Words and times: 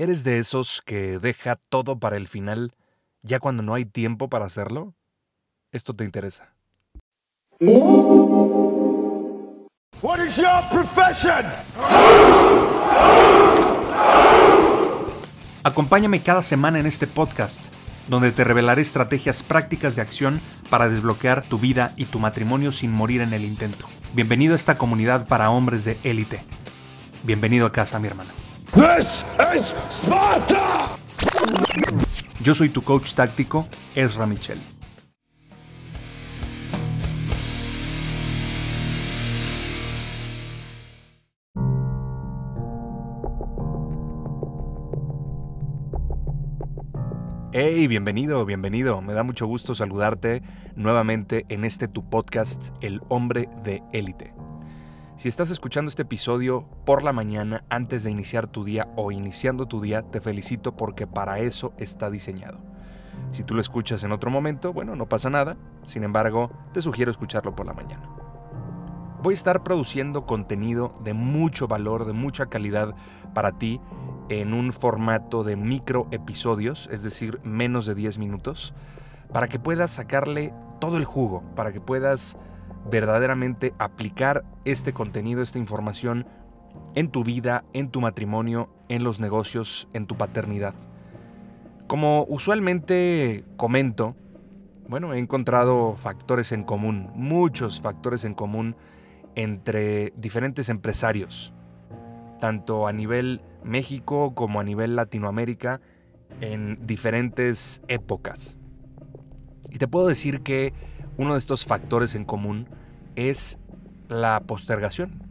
¿Eres 0.00 0.22
de 0.22 0.38
esos 0.38 0.80
que 0.86 1.18
deja 1.18 1.56
todo 1.56 1.98
para 1.98 2.16
el 2.16 2.28
final 2.28 2.70
ya 3.22 3.40
cuando 3.40 3.64
no 3.64 3.74
hay 3.74 3.84
tiempo 3.84 4.28
para 4.28 4.44
hacerlo? 4.44 4.94
Esto 5.72 5.92
te 5.92 6.04
interesa. 6.04 6.54
What 10.00 10.24
is 10.24 10.36
your 10.36 10.62
profession? 10.70 11.44
Acompáñame 15.64 16.22
cada 16.22 16.44
semana 16.44 16.78
en 16.78 16.86
este 16.86 17.08
podcast, 17.08 17.74
donde 18.06 18.30
te 18.30 18.44
revelaré 18.44 18.82
estrategias 18.82 19.42
prácticas 19.42 19.96
de 19.96 20.02
acción 20.02 20.40
para 20.70 20.88
desbloquear 20.88 21.42
tu 21.48 21.58
vida 21.58 21.92
y 21.96 22.04
tu 22.04 22.20
matrimonio 22.20 22.70
sin 22.70 22.92
morir 22.92 23.20
en 23.20 23.32
el 23.32 23.44
intento. 23.44 23.88
Bienvenido 24.14 24.52
a 24.52 24.56
esta 24.56 24.78
comunidad 24.78 25.26
para 25.26 25.50
hombres 25.50 25.84
de 25.84 25.98
élite. 26.04 26.44
Bienvenido 27.24 27.66
a 27.66 27.72
casa, 27.72 27.98
mi 27.98 28.06
hermano. 28.06 28.30
This 28.74 29.24
is 29.56 29.74
Sparta! 29.88 30.96
Yo 32.40 32.54
soy 32.54 32.68
tu 32.68 32.82
coach 32.82 33.14
táctico, 33.14 33.66
Ezra 33.94 34.26
Michel. 34.26 34.60
Hey, 47.52 47.86
bienvenido, 47.86 48.44
bienvenido. 48.44 49.00
Me 49.00 49.14
da 49.14 49.22
mucho 49.22 49.46
gusto 49.46 49.74
saludarte 49.74 50.42
nuevamente 50.76 51.46
en 51.48 51.64
este 51.64 51.88
tu 51.88 52.08
podcast, 52.08 52.68
El 52.82 53.00
hombre 53.08 53.48
de 53.64 53.82
élite. 53.92 54.34
Si 55.18 55.28
estás 55.28 55.50
escuchando 55.50 55.88
este 55.88 56.02
episodio 56.02 56.64
por 56.84 57.02
la 57.02 57.12
mañana 57.12 57.64
antes 57.70 58.04
de 58.04 58.10
iniciar 58.12 58.46
tu 58.46 58.62
día 58.62 58.86
o 58.94 59.10
iniciando 59.10 59.66
tu 59.66 59.80
día, 59.80 60.02
te 60.02 60.20
felicito 60.20 60.76
porque 60.76 61.08
para 61.08 61.40
eso 61.40 61.72
está 61.76 62.08
diseñado. 62.08 62.60
Si 63.32 63.42
tú 63.42 63.54
lo 63.54 63.60
escuchas 63.60 64.04
en 64.04 64.12
otro 64.12 64.30
momento, 64.30 64.72
bueno, 64.72 64.94
no 64.94 65.08
pasa 65.08 65.28
nada. 65.28 65.56
Sin 65.82 66.04
embargo, 66.04 66.52
te 66.72 66.82
sugiero 66.82 67.10
escucharlo 67.10 67.56
por 67.56 67.66
la 67.66 67.72
mañana. 67.72 68.08
Voy 69.20 69.32
a 69.32 69.34
estar 69.34 69.64
produciendo 69.64 70.24
contenido 70.24 70.94
de 71.02 71.14
mucho 71.14 71.66
valor, 71.66 72.04
de 72.04 72.12
mucha 72.12 72.46
calidad 72.46 72.94
para 73.34 73.58
ti 73.58 73.80
en 74.28 74.54
un 74.54 74.72
formato 74.72 75.42
de 75.42 75.56
micro 75.56 76.06
episodios, 76.12 76.88
es 76.92 77.02
decir, 77.02 77.40
menos 77.42 77.86
de 77.86 77.96
10 77.96 78.18
minutos, 78.18 78.72
para 79.32 79.48
que 79.48 79.58
puedas 79.58 79.90
sacarle 79.90 80.54
todo 80.78 80.96
el 80.96 81.04
jugo, 81.04 81.42
para 81.56 81.72
que 81.72 81.80
puedas 81.80 82.36
verdaderamente 82.90 83.74
aplicar 83.78 84.44
este 84.64 84.92
contenido, 84.92 85.42
esta 85.42 85.58
información 85.58 86.26
en 86.94 87.08
tu 87.08 87.24
vida, 87.24 87.64
en 87.72 87.90
tu 87.90 88.00
matrimonio, 88.00 88.70
en 88.88 89.04
los 89.04 89.20
negocios, 89.20 89.88
en 89.92 90.06
tu 90.06 90.16
paternidad. 90.16 90.74
Como 91.86 92.24
usualmente 92.28 93.44
comento, 93.56 94.14
bueno, 94.88 95.12
he 95.12 95.18
encontrado 95.18 95.96
factores 95.96 96.52
en 96.52 96.64
común, 96.64 97.10
muchos 97.14 97.80
factores 97.80 98.24
en 98.24 98.34
común 98.34 98.76
entre 99.34 100.12
diferentes 100.16 100.68
empresarios, 100.68 101.52
tanto 102.40 102.86
a 102.86 102.92
nivel 102.92 103.42
México 103.62 104.34
como 104.34 104.60
a 104.60 104.64
nivel 104.64 104.96
Latinoamérica, 104.96 105.80
en 106.40 106.78
diferentes 106.86 107.82
épocas. 107.88 108.56
Y 109.70 109.78
te 109.78 109.88
puedo 109.88 110.06
decir 110.06 110.40
que 110.42 110.72
uno 111.18 111.34
de 111.34 111.38
estos 111.40 111.66
factores 111.66 112.14
en 112.14 112.24
común 112.24 112.68
es 113.16 113.58
la 114.08 114.40
postergación, 114.46 115.22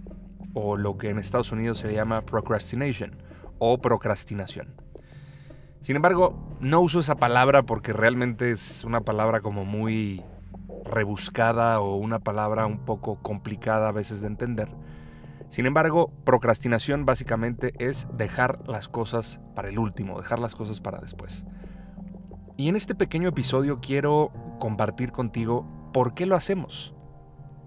o 0.53 0.77
lo 0.77 0.97
que 0.97 1.09
en 1.09 1.17
Estados 1.17 1.51
Unidos 1.51 1.79
se 1.79 1.93
llama 1.93 2.21
procrastination, 2.21 3.15
o 3.57 3.79
procrastinación. 3.79 4.75
Sin 5.81 5.95
embargo, 5.95 6.57
no 6.59 6.81
uso 6.81 6.99
esa 6.99 7.15
palabra 7.15 7.63
porque 7.63 7.93
realmente 7.93 8.51
es 8.51 8.83
una 8.83 9.01
palabra 9.01 9.39
como 9.39 9.63
muy 9.63 10.23
rebuscada 10.83 11.79
o 11.79 11.95
una 11.95 12.19
palabra 12.19 12.65
un 12.65 12.79
poco 12.79 13.21
complicada 13.21 13.87
a 13.87 13.93
veces 13.93 14.21
de 14.21 14.27
entender. 14.27 14.69
Sin 15.49 15.65
embargo, 15.65 16.11
procrastinación 16.25 17.05
básicamente 17.05 17.71
es 17.79 18.07
dejar 18.13 18.67
las 18.67 18.89
cosas 18.89 19.39
para 19.55 19.69
el 19.69 19.79
último, 19.79 20.19
dejar 20.19 20.39
las 20.39 20.55
cosas 20.55 20.81
para 20.81 20.99
después. 20.99 21.45
Y 22.57 22.67
en 22.67 22.75
este 22.75 22.95
pequeño 22.95 23.29
episodio 23.29 23.79
quiero 23.79 24.31
compartir 24.59 25.11
contigo 25.11 25.76
por 25.97 26.13
qué 26.13 26.27
lo 26.27 26.35
hacemos. 26.35 26.93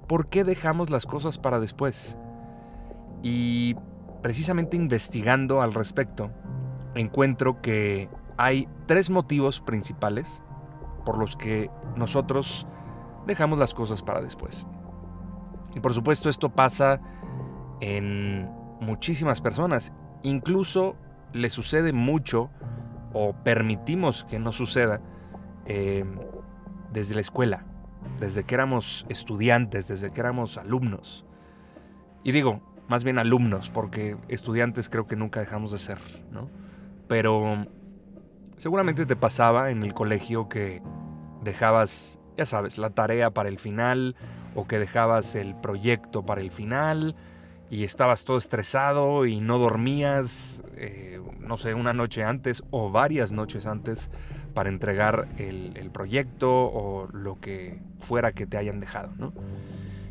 ¿Por 0.07 0.29
qué 0.29 0.45
dejamos 0.45 0.89
las 0.89 1.05
cosas 1.05 1.37
para 1.37 1.59
después? 1.59 2.17
Y 3.25 3.75
precisamente 4.23 4.77
investigando 4.77 5.63
al 5.63 5.75
respecto, 5.75 6.31
encuentro 6.95 7.61
que 7.61 8.09
hay 8.37 8.69
tres 8.87 9.11
motivos 9.11 9.59
principales 9.59 10.45
por 11.05 11.19
los 11.19 11.35
que 11.35 11.73
nosotros 11.97 12.69
dejamos 13.27 13.59
las 13.59 13.75
cosas 13.75 14.01
para 14.01 14.21
después. 14.21 14.65
Y 15.75 15.81
por 15.81 15.93
supuesto 15.93 16.29
esto 16.29 16.51
pasa 16.51 17.01
en 17.81 18.49
muchísimas 18.81 19.41
personas. 19.41 19.93
Incluso 20.23 20.95
le 21.33 21.51
sucede 21.51 21.93
mucho 21.93 22.49
o 23.13 23.33
permitimos 23.33 24.23
que 24.23 24.39
no 24.39 24.53
suceda 24.53 25.01
eh, 25.67 26.05
desde 26.93 27.17
la 27.17 27.23
escuela, 27.23 27.67
desde 28.19 28.45
que 28.45 28.55
éramos 28.55 29.07
estudiantes, 29.09 29.89
desde 29.89 30.11
que 30.11 30.21
éramos 30.21 30.59
alumnos. 30.59 31.25
Y 32.23 32.33
digo, 32.33 32.61
más 32.89 33.05
bien 33.05 33.19
alumnos, 33.19 33.71
porque 33.71 34.17
estudiantes 34.29 34.89
creo 34.89 35.07
que 35.07 35.17
nunca 35.17 35.41
dejamos 35.41 35.71
de 35.71 35.79
ser, 35.79 35.99
¿no? 36.31 36.51
Pero 37.09 37.67
seguramente 38.57 39.07
te 39.07 39.17
pasaba 39.17 39.71
en 39.71 39.83
el 39.83 39.95
colegio 39.95 40.49
que 40.49 40.83
dejabas, 41.43 42.19
ya 42.37 42.47
sabes, 42.47 42.79
la 42.79 42.91
tarea 42.91 43.31
para 43.31 43.49
el 43.49 43.59
final 43.59 44.17
o 44.55 44.67
que 44.67 44.79
dejabas 44.79 45.35
el 45.35 45.55
proyecto 45.55 46.27
para 46.27 46.41
el 46.41 46.51
final 46.51 47.17
y 47.71 47.85
estabas 47.85 48.25
todo 48.25 48.37
estresado 48.37 49.25
y 49.25 49.41
no 49.41 49.59
dormías, 49.59 50.65
eh, 50.75 51.21
no 51.39 51.57
sé, 51.57 51.75
una 51.75 51.93
noche 51.93 52.25
antes 52.25 52.63
o 52.71 52.91
varias 52.91 53.31
noches 53.31 53.67
antes 53.67 54.11
para 54.55 54.69
entregar 54.69 55.29
el, 55.39 55.91
proyecto 55.93 56.51
o 56.51 57.09
lo 57.13 57.41
que 57.41 57.81
fuera 57.99 58.33
que 58.33 58.47
te 58.47 58.57
hayan 58.57 58.81
dejado, 58.81 59.13
¿no? 59.17 59.33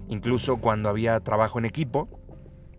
Incluso 0.07 0.57
cuando 0.57 0.89
había 0.89 1.19
trabajo 1.19 1.59
en 1.59 1.65
equipo, 1.65 2.09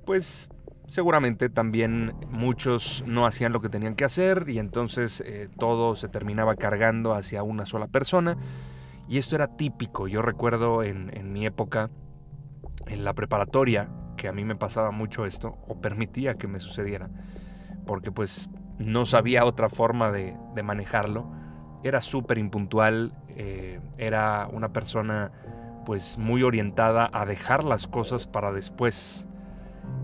pues 0.04 0.48
seguramente 0.86 1.48
también 1.48 2.14
muchos 2.30 3.04
no 3.06 3.26
hacían 3.26 3.52
lo 3.52 3.60
que 3.60 3.68
tenían 3.68 3.94
que 3.94 4.04
hacer 4.04 4.46
y 4.48 4.58
entonces 4.58 5.22
eh, 5.24 5.48
todo 5.58 5.94
se 5.94 6.08
terminaba 6.08 6.56
cargando 6.56 7.12
hacia 7.14 7.42
una 7.42 7.66
sola 7.66 7.86
persona. 7.86 8.36
Y 9.08 9.18
esto 9.18 9.34
era 9.34 9.56
típico, 9.56 10.08
yo 10.08 10.22
recuerdo 10.22 10.82
en, 10.82 11.10
en 11.16 11.32
mi 11.32 11.46
época, 11.46 11.90
en 12.86 13.04
la 13.04 13.14
preparatoria, 13.14 13.90
que 14.16 14.28
a 14.28 14.32
mí 14.32 14.44
me 14.44 14.54
pasaba 14.54 14.90
mucho 14.90 15.24
esto, 15.24 15.58
o 15.66 15.80
permitía 15.80 16.34
que 16.34 16.46
me 16.46 16.60
sucediera, 16.60 17.08
porque 17.86 18.12
pues 18.12 18.50
no 18.80 19.06
sabía 19.06 19.44
otra 19.44 19.68
forma 19.68 20.10
de, 20.10 20.36
manejarlo. 20.62 21.30
Era 21.82 22.00
súper 22.00 22.38
impuntual, 22.38 23.12
eh, 23.28 23.80
era 23.96 24.48
una 24.52 24.72
persona 24.72 25.32
pues 25.86 26.18
muy 26.18 26.42
orientada 26.42 27.10
a 27.12 27.24
dejar 27.24 27.64
las 27.64 27.86
cosas 27.86 28.26
para 28.26 28.52
después. 28.52 29.26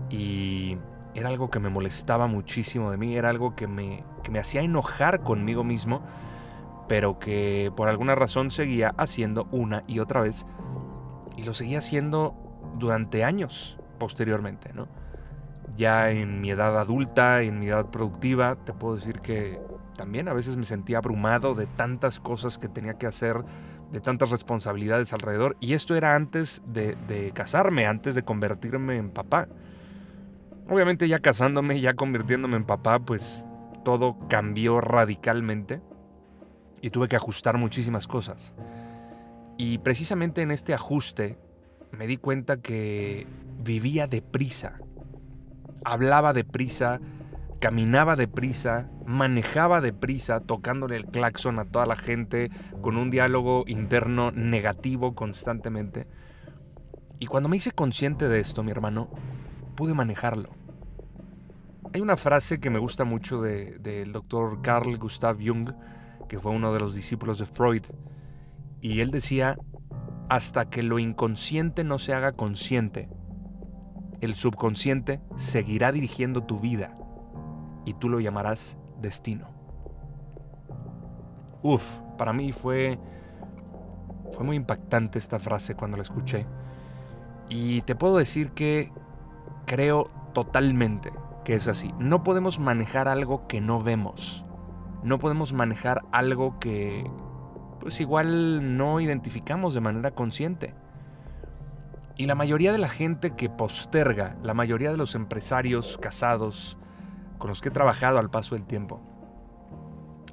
Y 0.09 0.77
era 1.13 1.29
algo 1.29 1.49
que 1.49 1.59
me 1.59 1.69
molestaba 1.69 2.27
muchísimo 2.27 2.91
de 2.91 2.97
mí, 2.97 3.15
era 3.15 3.29
algo 3.29 3.55
que 3.55 3.67
me, 3.67 4.03
que 4.23 4.31
me 4.31 4.39
hacía 4.39 4.61
enojar 4.61 5.21
conmigo 5.21 5.63
mismo, 5.63 6.01
pero 6.87 7.19
que 7.19 7.71
por 7.75 7.89
alguna 7.89 8.15
razón 8.15 8.49
seguía 8.49 8.93
haciendo 8.97 9.47
una 9.51 9.83
y 9.87 9.99
otra 9.99 10.21
vez. 10.21 10.45
Y 11.35 11.43
lo 11.43 11.53
seguía 11.53 11.79
haciendo 11.79 12.35
durante 12.77 13.23
años 13.23 13.77
posteriormente, 13.97 14.73
¿no? 14.73 14.87
Ya 15.75 16.09
en 16.09 16.41
mi 16.41 16.51
edad 16.51 16.79
adulta, 16.79 17.41
en 17.41 17.59
mi 17.59 17.67
edad 17.67 17.87
productiva, 17.87 18.55
te 18.55 18.73
puedo 18.73 18.95
decir 18.95 19.19
que 19.19 19.59
también 19.97 20.29
a 20.29 20.33
veces 20.33 20.55
me 20.55 20.63
sentía 20.63 20.99
abrumado 20.99 21.55
de 21.55 21.65
tantas 21.65 22.19
cosas 22.19 22.57
que 22.57 22.69
tenía 22.69 22.93
que 22.93 23.07
hacer, 23.07 23.43
de 23.91 23.99
tantas 23.99 24.29
responsabilidades 24.29 25.11
alrededor. 25.11 25.57
Y 25.59 25.73
esto 25.73 25.95
era 25.95 26.15
antes 26.15 26.61
de, 26.65 27.31
casarme, 27.33 27.85
antes 27.85 28.15
de 28.15 28.23
convertirme 28.23 28.95
en 28.95 29.09
papá. 29.09 29.47
Obviamente 30.69 31.07
ya 31.07 31.19
casándome, 31.19 31.81
ya 31.81 31.95
convirtiéndome 31.95 32.55
en 32.55 32.63
papá, 32.63 32.99
pues 32.99 33.45
todo 33.83 34.17
cambió 34.29 34.79
radicalmente 34.79 35.81
y 36.81 36.91
tuve 36.91 37.07
que 37.07 37.15
ajustar 37.15 37.57
muchísimas 37.57 38.07
cosas. 38.07 38.53
Y 39.57 39.79
precisamente 39.79 40.41
en 40.41 40.51
este 40.51 40.73
ajuste 40.73 41.39
me 41.91 42.05
di 42.05 42.17
cuenta 42.17 42.57
que 42.57 43.25
vivía 43.63 44.07
deprisa, 44.07 44.79
hablaba 45.83 46.33
deprisa, 46.33 46.99
caminaba 47.59 48.15
deprisa, 48.15 48.89
manejaba 49.07 49.79
deprisa, 49.79 50.41
tocándole 50.41 50.97
el 50.97 51.05
claxon 51.05 51.59
a 51.59 51.65
toda 51.65 51.85
la 51.85 51.95
gente, 51.95 52.51
con 52.81 52.97
un 52.97 53.09
diálogo 53.09 53.63
interno 53.65 54.31
negativo 54.31 55.15
constantemente. 55.15 56.07
Y 57.17 57.25
cuando 57.25 57.47
me 57.49 57.57
hice 57.57 57.71
consciente 57.71 58.27
de 58.27 58.41
esto, 58.41 58.63
mi 58.63 58.71
hermano, 58.71 59.09
pude 59.75 59.93
manejarlo. 59.93 60.49
Hay 61.93 62.01
una 62.01 62.17
frase 62.17 62.59
que 62.59 62.69
me 62.69 62.79
gusta 62.79 63.05
mucho 63.05 63.41
del 63.41 64.11
doctor 64.11 64.61
Carl 64.61 64.97
Gustav 64.97 65.37
Jung, 65.43 65.71
que 66.27 66.37
fue 66.37 66.51
uno 66.51 66.73
de 66.73 66.81
los 66.81 66.93
discípulos 66.93 67.39
de 67.39 67.45
Freud, 67.45 67.83
y 68.81 68.99
él 68.99 69.09
decía, 69.09 69.57
hasta 70.27 70.69
que 70.69 70.83
lo 70.83 70.99
inconsciente 70.99 71.85
no 71.85 71.97
se 71.97 72.13
haga 72.13 72.33
consciente, 72.33 73.09
el 74.19 74.35
subconsciente 74.35 75.21
seguirá 75.37 75.93
dirigiendo 75.93 76.43
tu 76.43 76.59
vida 76.59 76.97
y 77.85 77.93
tú 77.93 78.09
lo 78.09 78.19
llamarás 78.19 78.77
destino. 79.01 79.47
Uf, 81.63 81.99
para 82.17 82.33
mí 82.33 82.51
fue 82.51 82.99
fue 84.31 84.45
muy 84.45 84.55
impactante 84.55 85.19
esta 85.19 85.39
frase 85.39 85.75
cuando 85.75 85.97
la 85.97 86.03
escuché. 86.03 86.45
Y 87.49 87.81
te 87.81 87.95
puedo 87.95 88.17
decir 88.17 88.51
que 88.51 88.91
creo 89.65 90.09
totalmente 90.33 91.11
que 91.43 91.55
es 91.55 91.67
así. 91.67 91.93
No 91.97 92.23
podemos 92.23 92.59
manejar 92.59 93.07
algo 93.07 93.47
que 93.47 93.61
no 93.61 93.81
vemos. 93.81 94.45
No 95.03 95.17
podemos 95.19 95.53
manejar 95.53 96.03
algo 96.11 96.59
que 96.59 97.09
pues 97.79 98.01
igual 98.01 98.77
no 98.77 98.99
identificamos 98.99 99.73
de 99.73 99.81
manera 99.81 100.11
consciente. 100.11 100.73
Y 102.17 102.25
la 102.25 102.35
mayoría 102.35 102.71
de 102.71 102.79
la 102.79 102.89
gente 102.89 103.31
que 103.31 103.49
posterga, 103.49 104.35
la 104.41 104.53
mayoría 104.53 104.91
de 104.91 104.97
los 104.97 105.15
empresarios 105.15 105.97
casados 105.99 106.77
con 107.37 107.49
los 107.49 107.61
que 107.61 107.69
he 107.69 107.71
trabajado 107.71 108.19
al 108.19 108.29
paso 108.29 108.55
del 108.55 108.65
tiempo, 108.65 109.01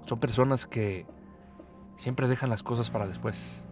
son 0.07 0.19
personas 0.19 0.67
que 0.67 1.07
siempre 1.97 2.29
dejan 2.29 2.51
las 2.51 2.63
cosas 2.63 2.91
para 2.91 3.07
después. 3.07 3.65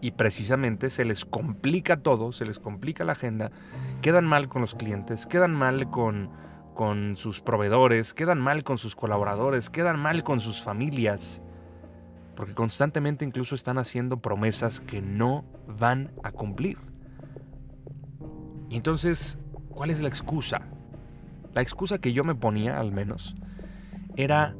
Y 0.00 0.12
precisamente 0.12 0.90
se 0.90 1.04
les 1.04 1.24
complica 1.24 2.02
todo, 2.02 2.32
se 2.32 2.44
les 2.44 2.58
complica 2.58 3.04
la 3.04 3.12
agenda, 3.12 3.52
quedan 4.00 4.24
mal 4.24 4.48
con 4.48 4.60
los 4.60 4.74
clientes, 4.74 5.26
quedan 5.26 5.54
mal 5.54 5.90
con, 5.90 6.30
con 6.74 7.16
sus 7.16 7.40
proveedores, 7.40 8.12
quedan 8.12 8.40
mal 8.40 8.64
con 8.64 8.78
sus 8.78 8.96
colaboradores, 8.96 9.70
quedan 9.70 10.00
mal 10.00 10.24
con 10.24 10.40
sus 10.40 10.60
familias, 10.60 11.40
porque 12.34 12.54
constantemente 12.54 13.24
incluso 13.24 13.54
están 13.54 13.78
haciendo 13.78 14.16
promesas 14.16 14.80
que 14.80 15.02
no 15.02 15.44
van 15.68 16.12
a 16.24 16.32
cumplir. 16.32 16.78
Entonces, 18.70 19.38
¿cuál 19.68 19.90
es 19.90 20.00
la 20.00 20.08
excusa? 20.08 20.62
La 21.54 21.62
excusa 21.62 21.98
que 21.98 22.12
yo 22.12 22.24
me 22.24 22.34
ponía, 22.34 22.80
al 22.80 22.92
menos, 22.92 23.36
era 24.16 24.54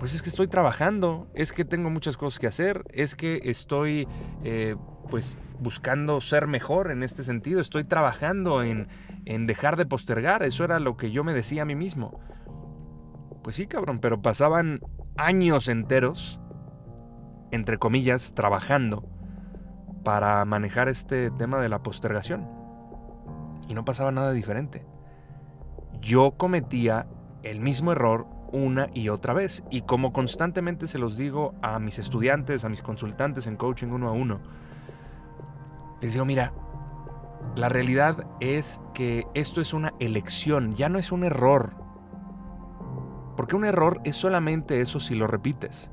pues 0.00 0.14
es 0.14 0.22
que 0.22 0.30
estoy 0.30 0.48
trabajando, 0.48 1.28
es 1.34 1.52
que 1.52 1.66
tengo 1.66 1.90
muchas 1.90 2.16
cosas 2.16 2.38
que 2.38 2.46
hacer, 2.46 2.84
es 2.88 3.14
que 3.14 3.38
estoy 3.44 4.08
eh, 4.44 4.74
pues 5.10 5.36
buscando 5.60 6.22
ser 6.22 6.46
mejor 6.46 6.90
en 6.90 7.02
este 7.02 7.22
sentido, 7.22 7.60
estoy 7.60 7.84
trabajando 7.84 8.62
en, 8.62 8.88
en 9.26 9.46
dejar 9.46 9.76
de 9.76 9.84
postergar, 9.84 10.42
eso 10.42 10.64
era 10.64 10.80
lo 10.80 10.96
que 10.96 11.10
yo 11.10 11.22
me 11.22 11.34
decía 11.34 11.62
a 11.62 11.64
mí 11.66 11.74
mismo. 11.74 12.18
Pues 13.42 13.56
sí, 13.56 13.66
cabrón, 13.66 13.98
pero 13.98 14.22
pasaban 14.22 14.80
años 15.18 15.68
enteros, 15.68 16.40
entre 17.50 17.76
comillas, 17.76 18.32
trabajando 18.34 19.06
para 20.02 20.42
manejar 20.46 20.88
este 20.88 21.30
tema 21.30 21.60
de 21.60 21.68
la 21.68 21.82
postergación. 21.82 22.48
Y 23.68 23.74
no 23.74 23.84
pasaba 23.84 24.12
nada 24.12 24.32
diferente. 24.32 24.86
Yo 26.00 26.32
cometía 26.32 27.06
el 27.42 27.60
mismo 27.60 27.92
error 27.92 28.26
una 28.52 28.86
y 28.94 29.08
otra 29.08 29.34
vez. 29.34 29.64
Y 29.70 29.82
como 29.82 30.12
constantemente 30.12 30.86
se 30.86 30.98
los 30.98 31.16
digo 31.16 31.54
a 31.62 31.78
mis 31.78 31.98
estudiantes, 31.98 32.64
a 32.64 32.68
mis 32.68 32.82
consultantes 32.82 33.46
en 33.46 33.56
coaching 33.56 33.88
uno 33.88 34.08
a 34.08 34.12
uno, 34.12 34.40
les 36.00 36.12
digo, 36.12 36.24
mira, 36.24 36.52
la 37.56 37.68
realidad 37.68 38.26
es 38.40 38.80
que 38.94 39.26
esto 39.34 39.60
es 39.60 39.74
una 39.74 39.92
elección, 39.98 40.74
ya 40.74 40.88
no 40.88 40.98
es 40.98 41.12
un 41.12 41.24
error. 41.24 41.74
Porque 43.36 43.56
un 43.56 43.64
error 43.64 44.00
es 44.04 44.16
solamente 44.16 44.80
eso 44.80 45.00
si 45.00 45.14
lo 45.14 45.26
repites. 45.26 45.90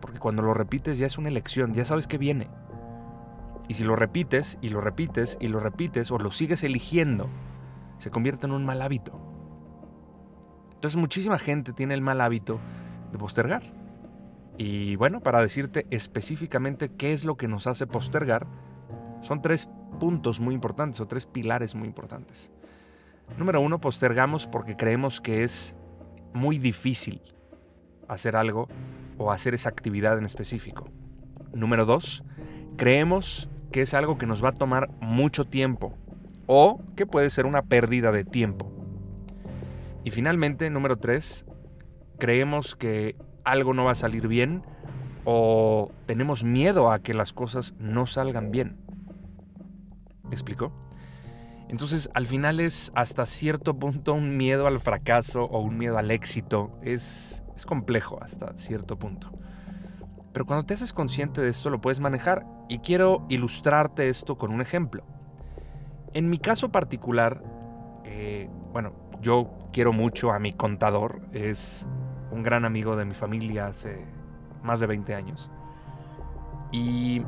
Porque 0.00 0.18
cuando 0.18 0.42
lo 0.42 0.54
repites 0.54 0.98
ya 0.98 1.06
es 1.06 1.18
una 1.18 1.28
elección, 1.28 1.74
ya 1.74 1.84
sabes 1.84 2.06
que 2.06 2.18
viene. 2.18 2.48
Y 3.68 3.74
si 3.74 3.84
lo 3.84 3.94
repites 3.94 4.58
y 4.60 4.70
lo 4.70 4.80
repites 4.80 5.38
y 5.40 5.48
lo 5.48 5.60
repites 5.60 6.10
o 6.10 6.18
lo 6.18 6.32
sigues 6.32 6.64
eligiendo, 6.64 7.28
se 7.98 8.10
convierte 8.10 8.46
en 8.46 8.52
un 8.52 8.64
mal 8.64 8.82
hábito. 8.82 9.29
Entonces 10.80 10.98
muchísima 10.98 11.38
gente 11.38 11.74
tiene 11.74 11.92
el 11.92 12.00
mal 12.00 12.22
hábito 12.22 12.58
de 13.12 13.18
postergar. 13.18 13.62
Y 14.56 14.96
bueno, 14.96 15.20
para 15.20 15.42
decirte 15.42 15.86
específicamente 15.90 16.88
qué 16.88 17.12
es 17.12 17.22
lo 17.22 17.36
que 17.36 17.48
nos 17.48 17.66
hace 17.66 17.86
postergar, 17.86 18.46
son 19.20 19.42
tres 19.42 19.68
puntos 19.98 20.40
muy 20.40 20.54
importantes 20.54 20.98
o 20.98 21.06
tres 21.06 21.26
pilares 21.26 21.74
muy 21.74 21.86
importantes. 21.86 22.50
Número 23.36 23.60
uno, 23.60 23.78
postergamos 23.78 24.46
porque 24.46 24.74
creemos 24.74 25.20
que 25.20 25.44
es 25.44 25.76
muy 26.32 26.56
difícil 26.56 27.20
hacer 28.08 28.34
algo 28.34 28.66
o 29.18 29.32
hacer 29.32 29.52
esa 29.52 29.68
actividad 29.68 30.16
en 30.16 30.24
específico. 30.24 30.86
Número 31.52 31.84
dos, 31.84 32.24
creemos 32.78 33.50
que 33.70 33.82
es 33.82 33.92
algo 33.92 34.16
que 34.16 34.24
nos 34.24 34.42
va 34.42 34.48
a 34.48 34.54
tomar 34.54 34.88
mucho 35.02 35.44
tiempo 35.44 35.92
o 36.46 36.80
que 36.96 37.04
puede 37.04 37.28
ser 37.28 37.44
una 37.44 37.60
pérdida 37.60 38.12
de 38.12 38.24
tiempo. 38.24 38.69
Y 40.04 40.10
finalmente, 40.10 40.70
número 40.70 40.96
tres, 40.96 41.44
creemos 42.18 42.76
que 42.76 43.16
algo 43.44 43.74
no 43.74 43.84
va 43.84 43.92
a 43.92 43.96
salir 43.96 44.28
bien 44.28 44.62
o 45.24 45.92
tenemos 46.06 46.44
miedo 46.44 46.90
a 46.90 47.00
que 47.00 47.14
las 47.14 47.32
cosas 47.32 47.74
no 47.78 48.06
salgan 48.06 48.50
bien. 48.50 48.78
¿Me 50.24 50.32
explico? 50.32 50.72
Entonces, 51.68 52.10
al 52.14 52.26
final 52.26 52.60
es 52.60 52.90
hasta 52.94 53.26
cierto 53.26 53.78
punto 53.78 54.14
un 54.14 54.36
miedo 54.36 54.66
al 54.66 54.80
fracaso 54.80 55.44
o 55.44 55.60
un 55.60 55.76
miedo 55.76 55.98
al 55.98 56.10
éxito. 56.10 56.72
Es, 56.82 57.44
es 57.54 57.66
complejo 57.66 58.18
hasta 58.22 58.56
cierto 58.56 58.98
punto. 58.98 59.30
Pero 60.32 60.46
cuando 60.46 60.64
te 60.64 60.74
haces 60.74 60.92
consciente 60.92 61.40
de 61.40 61.48
esto, 61.48 61.70
lo 61.70 61.80
puedes 61.80 62.00
manejar. 62.00 62.46
Y 62.68 62.78
quiero 62.78 63.26
ilustrarte 63.28 64.08
esto 64.08 64.38
con 64.38 64.52
un 64.52 64.60
ejemplo. 64.60 65.04
En 66.12 66.28
mi 66.28 66.38
caso 66.38 66.70
particular, 66.70 67.42
eh, 68.04 68.48
bueno, 68.72 69.09
yo 69.20 69.50
quiero 69.72 69.92
mucho 69.92 70.32
a 70.32 70.38
mi 70.38 70.52
contador, 70.52 71.20
es 71.32 71.86
un 72.30 72.42
gran 72.42 72.64
amigo 72.64 72.96
de 72.96 73.04
mi 73.04 73.14
familia 73.14 73.66
hace 73.66 74.04
más 74.62 74.80
de 74.80 74.86
20 74.86 75.14
años. 75.14 75.50
Y 76.72 77.22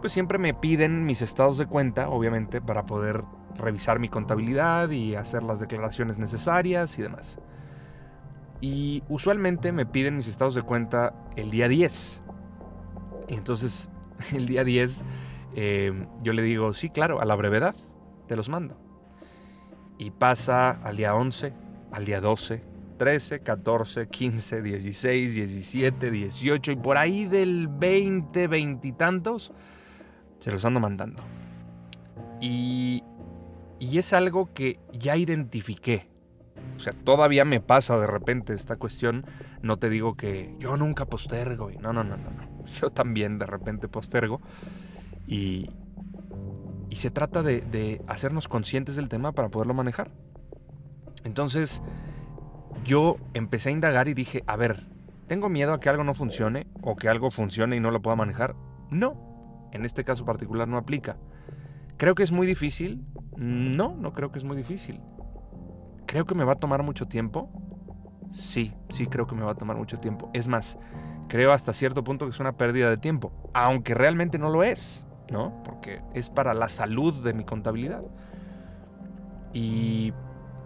pues 0.00 0.12
siempre 0.12 0.38
me 0.38 0.54
piden 0.54 1.04
mis 1.04 1.22
estados 1.22 1.58
de 1.58 1.66
cuenta, 1.66 2.08
obviamente, 2.08 2.60
para 2.60 2.86
poder 2.86 3.24
revisar 3.56 3.98
mi 3.98 4.08
contabilidad 4.08 4.90
y 4.90 5.16
hacer 5.16 5.42
las 5.42 5.60
declaraciones 5.60 6.18
necesarias 6.18 6.98
y 6.98 7.02
demás. 7.02 7.40
Y 8.60 9.02
usualmente 9.08 9.72
me 9.72 9.86
piden 9.86 10.16
mis 10.16 10.28
estados 10.28 10.54
de 10.54 10.62
cuenta 10.62 11.14
el 11.36 11.50
día 11.50 11.68
10. 11.68 12.22
Y 13.28 13.34
entonces 13.34 13.90
el 14.32 14.46
día 14.46 14.64
10 14.64 15.04
eh, 15.54 16.06
yo 16.22 16.32
le 16.32 16.42
digo, 16.42 16.74
sí, 16.74 16.90
claro, 16.90 17.20
a 17.20 17.24
la 17.24 17.34
brevedad, 17.34 17.74
te 18.26 18.36
los 18.36 18.48
mando 18.48 18.87
y 19.98 20.10
pasa 20.10 20.70
al 20.70 20.96
día 20.96 21.14
11, 21.14 21.52
al 21.92 22.04
día 22.04 22.20
12, 22.20 22.62
13, 22.98 23.40
14, 23.40 24.08
15, 24.08 24.62
16, 24.62 25.34
17, 25.34 26.10
18 26.10 26.72
y 26.72 26.76
por 26.76 26.96
ahí 26.96 27.26
del 27.26 27.68
20, 27.68 28.46
20 28.46 28.88
y 28.88 28.92
tantos, 28.92 29.52
se 30.38 30.50
los 30.50 30.64
ando 30.64 30.80
mandando. 30.80 31.22
Y, 32.40 33.02
y 33.78 33.98
es 33.98 34.12
algo 34.12 34.52
que 34.52 34.78
ya 34.92 35.16
identifiqué. 35.16 36.08
O 36.76 36.80
sea, 36.80 36.92
todavía 36.92 37.44
me 37.44 37.60
pasa 37.60 37.98
de 37.98 38.06
repente 38.06 38.52
esta 38.52 38.76
cuestión. 38.76 39.26
No 39.62 39.78
te 39.78 39.90
digo 39.90 40.16
que 40.16 40.54
yo 40.58 40.76
nunca 40.76 41.06
postergo. 41.06 41.70
no, 41.80 41.92
no, 41.92 42.04
no, 42.04 42.16
no, 42.16 42.30
no. 42.30 42.64
Yo 42.80 42.90
también 42.90 43.38
de 43.38 43.46
repente 43.46 43.88
postergo. 43.88 44.40
Y, 45.26 45.70
y 46.90 46.96
se 46.96 47.10
trata 47.10 47.42
de, 47.42 48.02
hacernos 48.06 48.48
conscientes 48.48 48.96
del 48.96 49.08
tema 49.08 49.32
para 49.32 49.48
poderlo 49.48 49.74
manejar. 49.74 50.10
Entonces, 51.24 51.82
yo 52.84 53.16
empecé 53.34 53.70
a 53.70 53.72
indagar 53.72 54.08
y 54.08 54.14
dije, 54.14 54.42
a 54.46 54.56
ver, 54.56 54.86
¿tengo 55.26 55.48
miedo 55.48 55.72
a 55.72 55.80
que 55.80 55.88
algo 55.88 56.04
no 56.04 56.14
funcione 56.14 56.66
o 56.82 56.96
que 56.96 57.08
algo 57.08 57.30
funcione 57.30 57.76
y 57.76 57.80
no 57.80 57.90
lo 57.90 58.00
pueda 58.00 58.16
manejar? 58.16 58.54
No, 58.90 59.68
en 59.72 59.84
este 59.84 60.04
caso 60.04 60.24
particular 60.24 60.68
no 60.68 60.76
aplica. 60.78 61.18
¿Creo 61.96 62.14
que 62.14 62.22
es 62.22 62.32
muy 62.32 62.46
difícil? 62.46 63.04
No, 63.36 63.94
no 63.96 64.12
creo 64.12 64.30
que 64.30 64.38
es 64.38 64.44
muy 64.44 64.56
difícil. 64.56 65.00
¿Creo 66.06 66.24
que 66.24 66.34
me 66.34 66.44
va 66.44 66.52
a 66.52 66.58
tomar 66.58 66.82
mucho 66.82 67.06
tiempo? 67.06 67.50
Sí, 68.30 68.74
sí 68.88 69.06
creo 69.06 69.26
que 69.26 69.34
me 69.34 69.42
va 69.42 69.52
a 69.52 69.56
tomar 69.56 69.76
mucho 69.76 69.98
tiempo. 69.98 70.30
Es 70.32 70.48
más, 70.48 70.78
creo 71.28 71.52
hasta 71.52 71.72
cierto 71.72 72.04
punto 72.04 72.24
que 72.24 72.30
es 72.30 72.40
una 72.40 72.56
pérdida 72.56 72.88
de 72.88 72.96
tiempo, 72.96 73.32
aunque 73.52 73.94
realmente 73.94 74.38
no 74.38 74.48
lo 74.48 74.62
es. 74.62 75.07
¿No? 75.30 75.62
Porque 75.64 76.02
es 76.14 76.30
para 76.30 76.54
la 76.54 76.68
salud 76.68 77.22
de 77.22 77.32
mi 77.34 77.44
contabilidad. 77.44 78.02
Y 79.52 80.12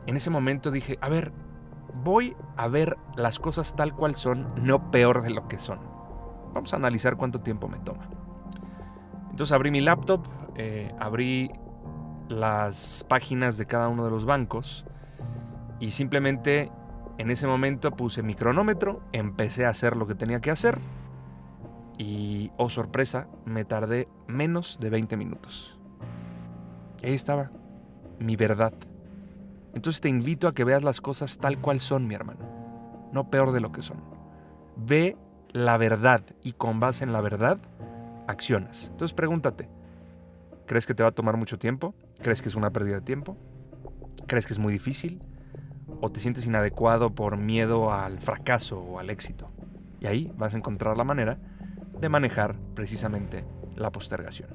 en 0.07 0.17
ese 0.17 0.31
momento 0.31 0.71
dije, 0.71 0.99
a 1.01 1.09
ver, 1.09 1.33
voy 2.05 2.37
a 2.57 2.69
ver 2.69 2.97
las 3.17 3.39
cosas 3.39 3.77
tal 3.77 3.95
cual 3.95 4.15
son, 4.15 4.49
no 4.57 4.91
peor 4.91 5.23
de 5.23 5.31
lo 5.31 5.49
que 5.49 5.59
son. 5.59 5.81
Vamos 6.55 6.73
a 6.73 6.77
analizar 6.77 7.17
cuánto 7.17 7.41
tiempo 7.41 7.69
me 7.69 7.79
toma. 7.79 8.09
Entonces 9.31 9.53
abrí 9.53 9.71
mi 9.71 9.81
laptop, 9.81 10.27
eh, 10.57 10.95
abrí 10.99 11.51
las 12.29 13.05
páginas 13.09 13.57
de 13.57 13.67
cada 13.67 13.89
uno 13.89 14.05
de 14.05 14.11
los 14.11 14.25
bancos 14.25 14.87
Y 15.81 15.91
simplemente 15.91 16.71
en 17.19 17.31
ese 17.31 17.47
momento 17.47 17.91
puse 17.93 18.23
mi 18.23 18.35
cronómetro, 18.35 19.01
empecé 19.13 19.67
a 19.67 19.71
hacer 19.71 19.97
lo 19.97 20.07
que 20.07 20.15
tenía 20.15 20.41
que 20.41 20.51
hacer 20.51 20.79
y, 21.99 22.51
oh 22.57 22.71
sorpresa, 22.71 23.29
me 23.45 23.65
tardé 23.65 24.09
menos 24.27 24.79
de 24.81 24.91
20 24.91 25.17
minutos. 25.17 25.79
Ahí 27.03 27.15
estaba, 27.15 27.51
mi 28.19 28.37
verdad. 28.37 28.73
Entonces 29.75 30.01
te 30.01 30.09
invito 30.09 30.49
a 30.49 30.55
que 30.55 30.65
veas 30.65 30.83
las 30.83 31.01
cosas 31.01 31.39
tal 31.39 31.59
cual 31.61 31.81
son, 31.81 32.07
mi 32.07 32.15
hermano, 32.15 32.41
no 33.13 33.31
peor 33.31 33.53
de 33.53 33.61
lo 33.61 33.73
que 33.73 33.83
son. 33.83 33.99
Ve 34.77 35.17
la 35.53 35.77
verdad 35.77 36.23
y 36.43 36.53
con 36.53 36.81
base 36.81 37.05
en 37.05 37.13
la 37.13 37.21
verdad, 37.21 37.59
accionas. 38.27 38.89
Entonces 38.91 39.15
pregúntate, 39.15 39.69
¿crees 40.67 40.87
que 40.87 40.95
te 40.95 41.03
va 41.03 41.11
a 41.11 41.13
tomar 41.13 41.37
mucho 41.37 41.59
tiempo? 41.59 41.95
¿Crees 42.21 42.43
que 42.43 42.49
es 42.49 42.55
una 42.55 42.71
pérdida 42.71 42.97
de 42.97 43.03
tiempo? 43.03 43.37
¿Crees 44.27 44.47
que 44.47 44.53
es 44.53 44.59
muy 44.59 44.73
difícil? 44.73 45.23
¿O 46.01 46.11
te 46.11 46.21
sientes 46.21 46.47
inadecuado 46.47 47.15
por 47.15 47.37
miedo 47.37 47.93
al 47.93 48.21
fracaso 48.21 48.81
o 48.81 48.99
al 48.99 49.11
éxito? 49.11 49.51
Y 50.01 50.07
ahí 50.07 50.33
vas 50.37 50.55
a 50.55 50.57
encontrar 50.57 50.97
la 50.97 51.05
manera 51.05 51.39
de 52.03 52.09
manejar 52.09 52.59
precisamente 52.75 53.47
la 53.77 53.91
postergación. 53.93 54.51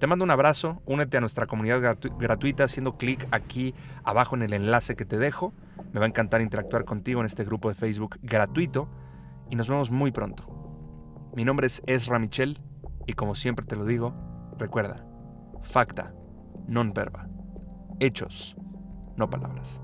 Te 0.00 0.08
mando 0.08 0.24
un 0.24 0.32
abrazo, 0.32 0.82
únete 0.84 1.16
a 1.16 1.20
nuestra 1.20 1.46
comunidad 1.46 1.80
gratuita 2.18 2.64
haciendo 2.64 2.98
clic 2.98 3.26
aquí 3.30 3.74
abajo 4.02 4.34
en 4.34 4.42
el 4.42 4.52
enlace 4.52 4.96
que 4.96 5.04
te 5.04 5.16
dejo. 5.16 5.54
Me 5.92 6.00
va 6.00 6.06
a 6.06 6.08
encantar 6.08 6.42
interactuar 6.42 6.84
contigo 6.84 7.20
en 7.20 7.26
este 7.26 7.44
grupo 7.44 7.68
de 7.68 7.76
Facebook 7.76 8.18
gratuito 8.22 8.88
y 9.48 9.56
nos 9.56 9.68
vemos 9.68 9.90
muy 9.90 10.10
pronto. 10.10 11.30
Mi 11.34 11.44
nombre 11.44 11.68
es 11.68 11.80
Ezra 11.86 12.18
Michel 12.18 12.60
y 13.06 13.12
como 13.12 13.36
siempre 13.36 13.64
te 13.64 13.76
lo 13.76 13.84
digo, 13.84 14.12
recuerda, 14.58 14.96
facta, 15.62 16.12
non 16.66 16.92
verba, 16.92 17.28
hechos, 18.00 18.56
no 19.16 19.30
palabras. 19.30 19.80